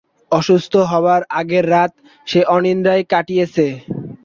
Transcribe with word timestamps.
অসুস্থ 0.31 0.73
হবার 0.91 1.21
আগের 1.39 1.65
রাত 1.73 1.91
সে 2.27 2.39
অনিদ্রায় 2.55 3.03
কাটিয়েছে। 3.11 3.65